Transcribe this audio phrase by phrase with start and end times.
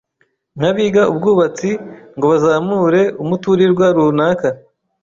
[0.57, 1.69] nk'abiga ubwubatsi
[2.15, 4.47] ngo bazamure umuturirwa runaka